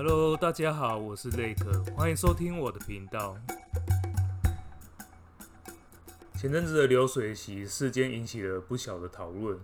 [0.00, 3.36] Hello，大家好，我是雷克，欢迎收听我的频道。
[6.36, 9.58] 前阵子的流水席事件引起了不小的讨论。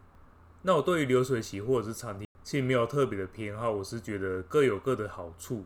[0.62, 5.64] 那我对于流水席或者是餐厅，其实没有特别的偏好，我是觉得各有各的好处。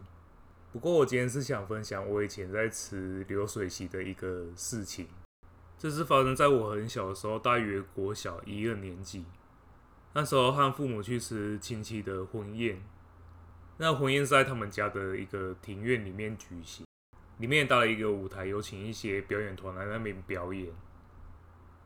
[0.71, 5.09] 不过我今天是想分享我以前在吃流水席的一个事情。
[5.79, 9.25] 这是发生在我很小的时候，大约国小一二年级。
[10.13, 12.83] 那时候和父母去吃亲戚的婚宴。
[13.81, 16.85] 那婚宴是在他们家的一个庭院里面举行，
[17.39, 20.67] 里面搭了一个舞台，有请一些表演团来那边表演。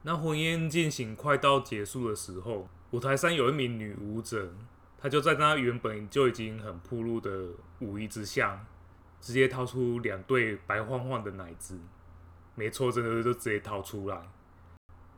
[0.00, 4.54] 那婚宴进行快到结束的时候，舞台上有一名女舞者，
[4.98, 7.48] 她就在那原本就已经很暴露的
[7.80, 8.64] 舞衣之下，
[9.20, 11.78] 直接掏出两对白晃晃的奶子，
[12.54, 14.30] 没错，真的就直接掏出来，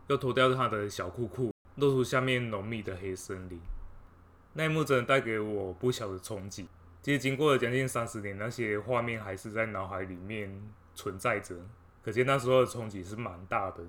[0.08, 3.60] 又脱掉她的小裤裤，露出下面浓密的黑森林。
[4.54, 6.68] 那一幕真的带给我不小的冲击。
[7.02, 10.62] 其实经过了将近三十年，那些画面还是在脑海里面
[10.94, 11.54] 存在着，
[12.02, 13.84] 可见那时候的冲击是蛮大的。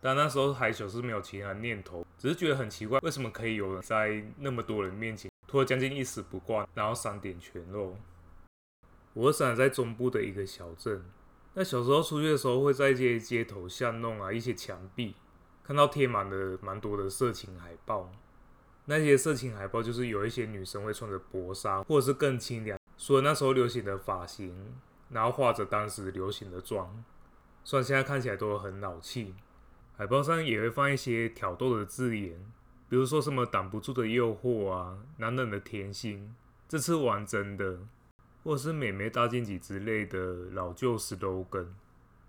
[0.00, 7.96] 但那时候还小，是没有其他念头，只是觉得很奇怪，为什么可以有人在那么多人面前脱得将近一丝不挂，然后三点全露？
[9.14, 11.04] 我生在中部的一个小镇，
[11.54, 15.14] 那小时候出去的时候，会在一些街头巷弄啊，一些墙壁
[15.64, 18.12] 看到贴满了蛮多的色情海报。
[18.86, 24.74] 那些色情海报就是有一些女生会穿着薄纱，或者是更清凉，说那时候流行的发型，
[25.10, 27.04] 然后化着当时流行的妆，
[27.64, 29.34] 虽然现在看起来都很老气。
[29.96, 32.38] 海报上也会放一些挑逗的字眼，
[32.88, 36.34] 比如说什么挡不住的诱惑啊，男人的甜心，
[36.68, 37.80] 这次玩真的，
[38.44, 40.18] 或者是美眉大晋级之类的
[40.52, 41.68] 老旧 slogan。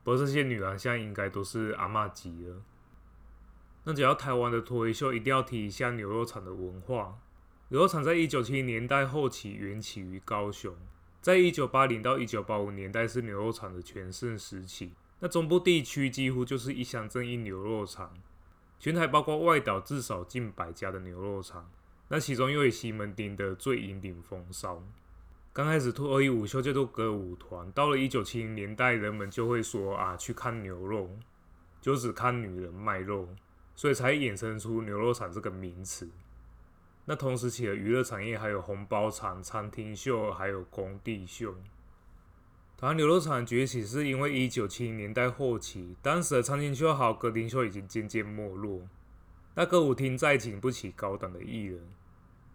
[0.04, 2.56] 不过这些女郎现在应该都是阿嬷级了。
[3.90, 7.18] 那讲到台湾的脱衣秀，一定要提一下牛肉厂的文化。
[7.70, 10.76] 牛肉厂在一九七零年代后期缘起于高雄，
[11.22, 14.92] 在一九八零到一九八五年代是牛肉厂的全盛时期。
[15.22, 18.12] 那中部地区几乎就是一乡镇一牛肉厂，
[18.78, 21.72] 全台包括外岛至少近百家的牛肉厂。
[22.10, 24.84] 那其中又以西门町的最引领风骚。
[25.54, 31.10] 刚开始脱衣舞秀叫做歌舞团，到了一九七零年代，人们就会说啊，去看牛肉，
[31.80, 33.30] 就只看女人卖肉，
[33.78, 36.10] 所以才衍生出牛肉厂这个名词。
[37.06, 41.56] 那同时期的娱乐产业还有红包厂、餐厅秀，还有工地秀。
[42.76, 48.82] 台湾牛肉厂崛起是因为一九七零年代后期，当时的餐厅秀和歌厅秀已经渐渐没落，
[49.54, 51.88] 那歌舞厅再请不起高档的艺人，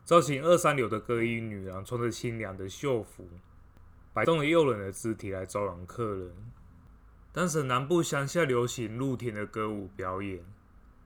[0.05, 3.28] 造型二三流的歌衣女郎穿着清凉的秀服，
[4.12, 6.34] 摆动了诱人的肢体来招揽客人。
[7.32, 10.44] 当时南部乡下流行露天的歌舞表演，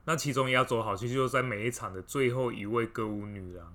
[0.07, 3.75] 那其中压轴好戏就是在每一场的最后一位歌舞女郎。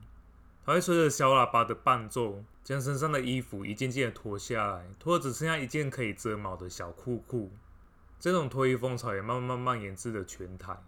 [0.65, 7.51] 她会随着小喇叭的伴奏，将身上的衣服一件件脱下来，脱得只剩下一件可以遮毛的小裤裤。
[8.17, 10.81] 这种脱衣风潮也慢慢蔓延至了全台。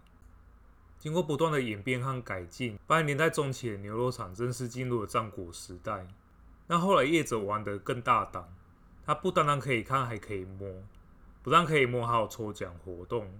[0.98, 6.06] 经过不断的演变和改进，八零年代中期的牛肉场正式进入了战国时代。
[6.68, 8.48] 那后来业者玩得更大胆，
[9.04, 10.66] 他不单单可以看，还可以摸，
[11.42, 13.30] 不但可以摸，还有抽奖活动。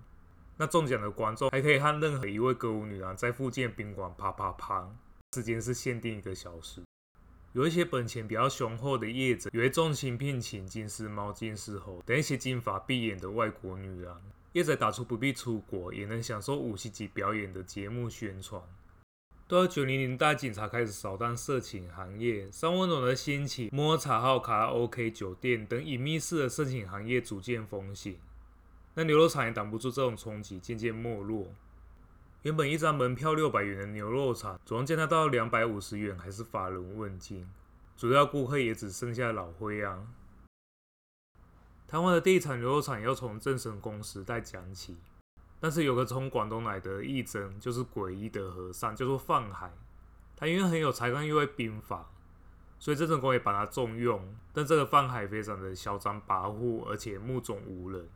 [0.56, 4.88] 那中奖的观众还可以和任何一位歌舞女郎在附近宾馆啪啪啪。
[5.34, 6.80] 时间是限定一个小时，
[7.54, 14.22] 有一些本钱比较雄厚的业者，也会重金聘请金丝猫、金丝猴等一些金发碧眼的外国女郎。
[14.52, 18.62] 业者打出不必出国也能享受五星级表演的节目宣传。
[19.48, 28.16] 到九零年代，警察开始扫荡色情行业，三温暖的兴起，摸茶号、卡拉 OK 酒店等隐秘式的色情行业逐渐风行。
[28.94, 31.48] 那牛肉厂也挡不住这种冲击，渐渐没落。
[32.42, 37.48] 原本一张门票六百元的牛肉厂，总共降价到两百五十元，还是乏人问津。
[37.96, 40.06] 主要顾客也只剩下老灰啊。
[41.86, 44.96] 台湾的第一场牛肉厂要从郑成功时代讲起，
[45.58, 49.72] 但是有个从广东来的义诊，就是诡异的和尚，叫做范海。
[50.36, 52.10] 他因为很有才干，又会兵法，
[52.78, 54.36] 所以郑成功也把他重用。
[54.52, 58.08] 但这个范海非常的嚣张跋扈，而且目中无人。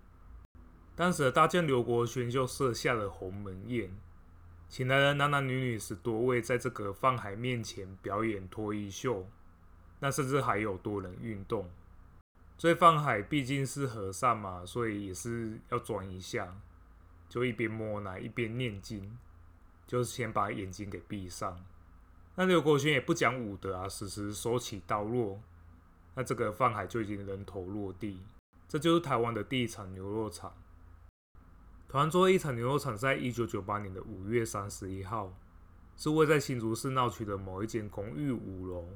[0.98, 3.88] 当时的大将刘国轩就设下了鸿门宴。
[4.68, 9.24] 请来了男男女女十多位，在这个范海面前表演脱衣秀，
[10.00, 11.70] 那甚至还有多人运动。
[12.56, 16.52] 所以范海毕竟是和尚嘛，所以也是要装一下，
[17.28, 19.16] 就一边摸奶一边念经，
[19.86, 21.64] 就是先把眼睛给闭上。
[22.34, 25.40] 那刘国勋也不讲武德啊，时时手起刀落，
[26.16, 28.20] 那这个范海就已经人头落地。
[28.66, 30.52] 这就是台湾的第一场牛肉场。
[31.90, 35.34] 台湾最后一场牛肉场在一九九八年的五月三十一号，
[35.96, 38.86] 是位在新竹市闹区的某一间公寓五楼。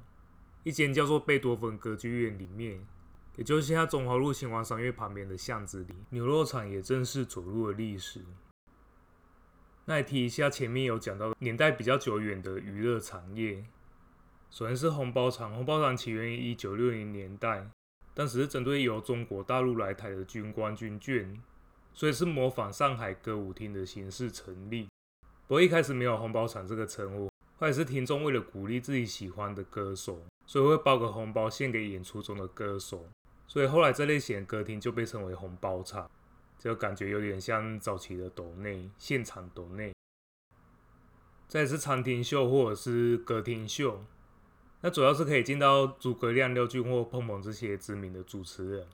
[0.63, 2.87] 一间叫做贝多芬歌剧院里面，
[3.37, 8.21] 也就是现在中华路新华商业旁边的巷子里，牛肉厂也正式走入了历史。
[9.87, 13.65] 那来提一下前面有讲到年代比较久远的娱乐产业，
[14.51, 17.67] 首先是红包厂，红包厂起源于一九六零年代，
[18.13, 21.41] 当时是针对由中国大陆来台的军官军眷，
[21.95, 24.89] 所以是模仿上海歌舞厅的形式成立。
[25.47, 33.07] 不过一开始没有红包厂这个称呼，后来是听众为了鼓励自己喜欢的歌手，所以会包个红包献给演出中的歌手，
[33.47, 36.11] 所以后来这类型的歌厅就被称为红包厂。
[36.59, 39.93] 就感觉有点像早期的斗内现场斗内，
[41.49, 44.05] 再是餐厅秀或者是歌厅秀，
[44.81, 48.87] 那主要是可以见到诸葛亮、廖俊或碰碰这些知名的主持人。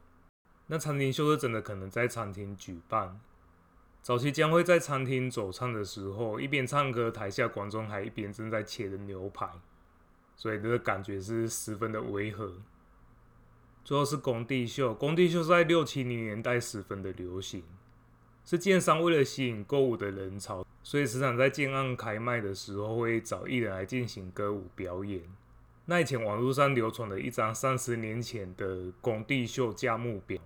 [0.70, 3.18] 那餐厅秀是真的可能在餐厅举办，
[4.02, 9.48] 早期将会在餐厅走唱的时候，一边唱歌，台下观众还一边正在切着牛排，
[10.36, 12.52] 所以这个感觉是十分的违和。
[13.82, 17.64] 最后是工地秀，工地秀在六七零年代十分的流行，
[18.44, 25.22] 是建商为了吸引购物的人潮，所以时常在建案开卖的时候会找艺人来进行歌舞表演。
[25.86, 30.38] 那以前网络上流传的一张三十年前的工地秀价目表，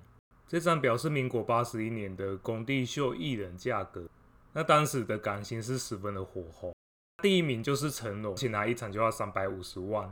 [0.47, 4.05] 这张表是民国八十一年的工地秀艺人价格。
[4.53, 6.75] 那当时的港星是十分的火红，
[7.23, 10.07] 第一名就是成龙，请来一场就要三百五十万；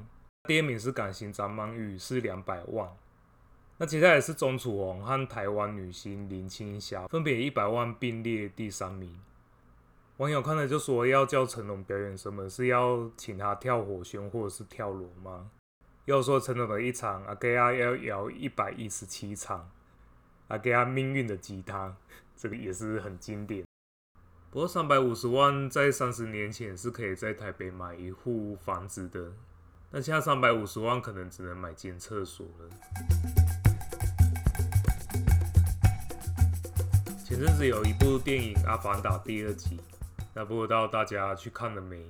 [0.45, 2.91] 第二名是港星张曼玉，是两百万。
[3.77, 9.19] 那接下来是钟楚红和台湾女星林青霞，分别一百万并列第三名。
[10.17, 12.49] 网友看了就说要叫成龙表演什么？
[12.49, 15.51] 是要请他跳火圈或者是跳楼吗？
[16.07, 19.71] 要说成龙的一场，阿给阿要摇一百一十七场，
[20.51, 21.95] 阿给阿命运的吉他，
[22.37, 23.65] 这个也是很经典。
[24.51, 29.33] 不过三百五十万在三十年前是可以在台北买一户房子的，
[29.93, 32.69] 那现在三百五十万可能只能买间厕所了。
[37.25, 39.79] 前阵子有一部电影《阿凡达》第二集，
[40.35, 42.05] 那不知道大家去看了没？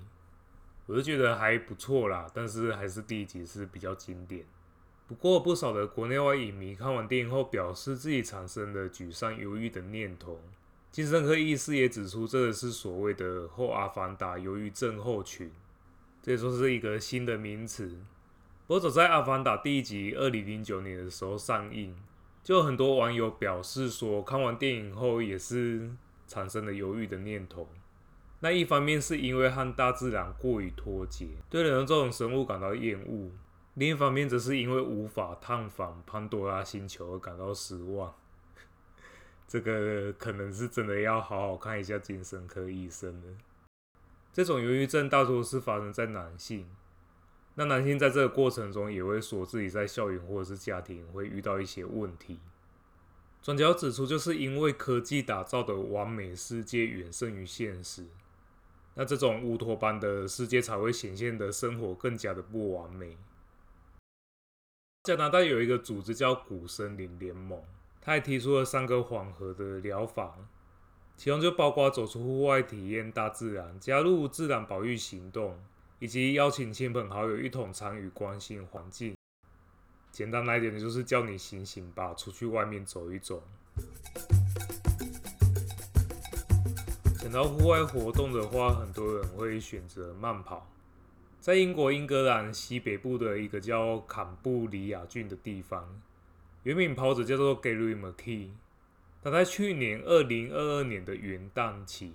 [0.87, 4.47] 我是觉得还不错啦，但是还是第一集是比较经典。
[5.11, 10.41] 不过不少的国内外影迷看完电影后，表示自己产生了沮丧、忧郁的念头。
[10.93, 15.51] 精神科医师也指出，这个是所谓的后阿凡达忧郁症候群，
[16.23, 17.89] 这也说是一个新的名词。
[18.69, 21.97] 不过早在《阿凡达》第一集二零零九年的时候上映。
[22.45, 25.91] 就很多网友表示说，看完电影后也是
[26.29, 27.69] 产生了犹豫的念头。
[28.39, 33.33] 那一方面是因为和大自然过于脱节，对人这种生物感到厌恶；
[33.75, 38.15] 另一方面则是因为无法探访潘多拉星球而感到失望。
[39.47, 43.37] 这个可能是真的要好好看一下精神科医生了。
[44.33, 46.67] 这种忧郁症大多是发生在男性。
[47.57, 52.39] 那男性在这个过程中也会说自己在校园或者是家庭会遇到一些问题。
[53.43, 58.07] 专家指出，就是因为科技打造的完美世界远胜于现实，
[58.95, 63.17] 那这种乌托邦的世界才会显现的生活更加的不完美。
[65.03, 67.59] 加拿大有一个组织叫古森林联盟，
[68.03, 70.37] 他还提出了三个缓和的疗法，
[71.17, 75.59] 其中就包括走出户外体验大自然，加入自然保育行动。
[76.01, 79.15] 以及邀请亲朋好友一同参与关心环境。
[80.11, 83.43] 简单来点，就是叫你醒醒吧，出去外面走一走。
[87.19, 90.67] 讲到户外活动的话，很多人会选择慢跑。
[91.41, 96.03] 在英国英格兰西北部的一个叫坎布里亚郡的地方，
[96.65, 98.51] 有一名跑者叫做 Gary McKee。
[99.23, 102.13] 他在去年二零二二年的元旦起。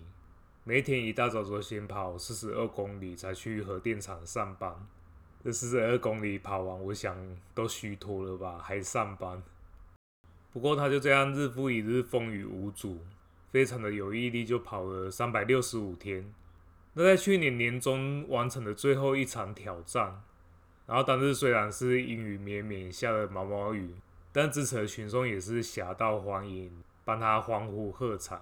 [0.64, 4.76] 每天一大早就先跑四十二公里，才去核电厂上班。
[5.44, 7.18] 这四十二公里跑完，我想
[7.56, 9.42] 都虚脱了吧，还上班。
[10.54, 13.00] 不过他就这样日复一日，风雨无阻，
[13.52, 16.32] 非常的有毅力，就跑了三百六十五天。
[16.96, 20.24] 那在去年年中完成了最后一场挑战。
[20.88, 23.96] 然后当日虽然是阴雨绵绵，下了毛毛雨，
[24.32, 26.72] 但支持的群众也是侠道欢迎，
[27.04, 28.40] 帮他欢呼喝彩。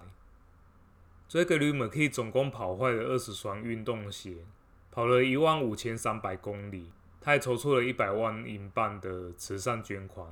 [1.26, 4.44] 所以格里姆 K 总共跑坏了二十双运动鞋，
[4.90, 10.28] 跑了一万五千三百公里，他还筹措了一百万英镑的慈善捐款，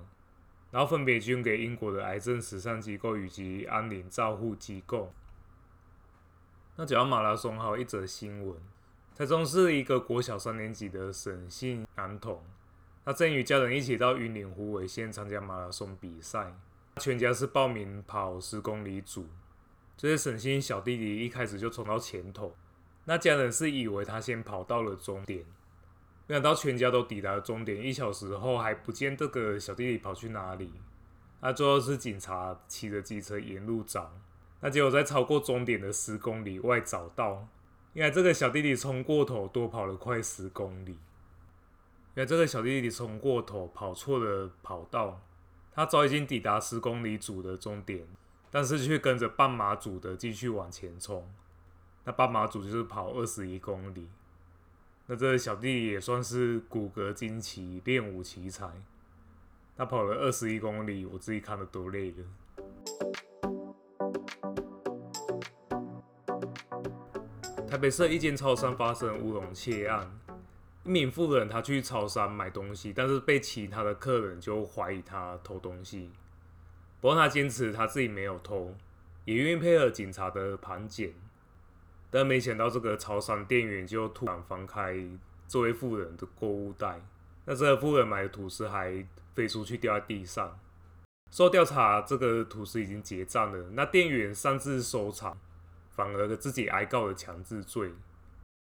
[0.71, 5.13] 然后分别捐给英国的癌症慈善机构以及安宁照护机构。
[6.77, 8.57] 那讲到马拉松，还有一则新闻：
[9.15, 12.43] 台中市一个国小三年级的沈姓男童，
[13.05, 16.55] 他正与家人一起到云林湖尾县参加马拉松比赛，
[16.97, 19.27] 全家是报名跑十公里组。
[19.99, 22.57] 这些沈姓小弟弟一开始就冲到前头，
[23.05, 25.45] 那家人是以为他先跑到了终点，
[26.27, 30.73] 没想到全家都抵达了终点，一小时后还不见这个小弟弟跑去哪里。
[31.43, 34.11] 那最后是警察骑着机车沿路找，
[34.63, 37.47] 那结果在超过终点的十公里外找到。
[37.93, 40.93] 因为这个小弟弟冲过头，多跑了快十公里。
[40.93, 45.21] 因为这个小弟弟冲过头，跑错了跑道，
[45.73, 48.07] 他早已经抵达十公里组的终点，
[48.51, 51.31] 但是却跟着半马组的继续往前冲。
[52.05, 54.09] 那半马组就是跑二十一公里。
[55.07, 58.71] 那这个小弟弟也算是骨骼惊奇，练武奇才。
[59.77, 63.32] 他跑了二十一公里，我自己看了都累了。
[67.73, 70.07] 台北市一间超商发生乌龙窃案，
[70.85, 76.11] 一名妇人她去超商买东西，但是被其他的客人就怀疑她偷东西，
[77.01, 78.75] 不过她坚持她自己没有偷，
[79.25, 81.15] 也愿意配合警察的盘检，
[82.11, 84.95] 但没想到这个超商店员就突然翻开
[85.49, 87.01] 这位妇人的购物袋，
[87.47, 89.03] 那这个妇人买的吐司还
[89.35, 90.61] 飞出去掉在地上，
[91.31, 95.39] 受调查这个吐司已经结账了，那店员擅自收藏。
[95.95, 97.93] 反而自己挨告了强制罪，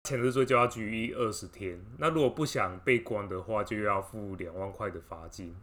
[0.04, 1.80] 强制罪就要拘役二十天。
[1.98, 5.54] 那如果不想被关的话，就要付两万块的罚金。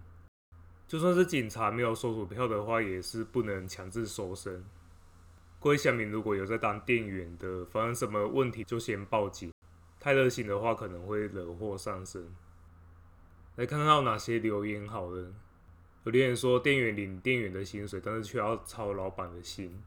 [0.88, 4.63] 就算是警察没有收索票的话，也是不能强制搜身。
[5.60, 9.51] 各位乡民如果有在当店员的，发生什么问题就先报警，
[10.00, 12.36] 太热心的话可能会惹祸上身。
[13.55, 15.34] 来看看有哪些留言好了，
[16.03, 19.82] 有留言说店员领店员的薪水，但是却要操老板的心。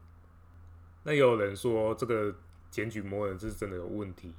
[1.07, 2.35] 那也有人说这个
[2.69, 4.33] 检举魔人是真的有问题，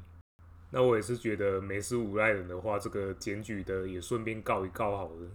[0.70, 5.30] 那我也是觉得没事无赖人的话，这个检举的也顺便告一告好了。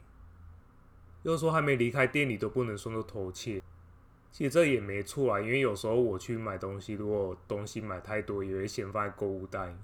[1.24, 3.60] 又说还没离开店里都不能算作偷窃，
[4.32, 9.76] 其实这也没错啊，因为有时候我去买东西，如果东西买太多，也会先放在购物袋。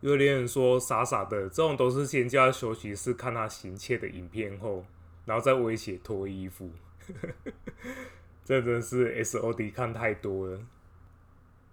[0.00, 4.86] 有的人说傻傻的，这种都是先叫休息室看他行窃的影片后，
[5.26, 6.70] 然后再威胁脱衣服。
[8.48, 10.58] 这真是 SOD 看太多了。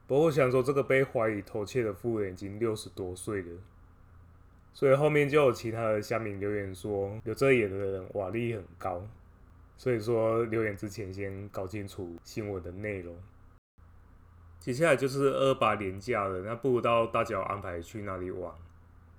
[0.08, 3.62] 不过想说，这个被怀疑偷窃的妇人已经六十多岁了，
[4.74, 9.08] 所以后面就有其他的乡民留言说，有这眼的人瓦力很高。
[9.77, 13.15] 所以说留言之前先搞清楚新闻的内容。
[14.60, 18.53] 接下来就是二八年假了，那不知道大家有安排去哪里玩，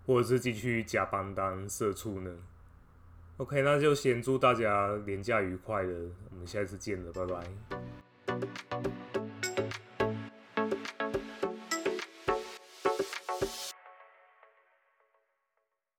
[0.04, 2.36] 或者是继续加班当社畜呢
[3.38, 5.92] ？OK，那就先祝大家廉假愉快了，
[6.30, 9.15] 我们下次见了，拜拜。